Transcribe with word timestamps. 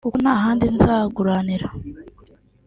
kuko 0.05 0.17
nta 0.23 0.35
handi 0.43 0.65
nzaguranira 0.75 1.67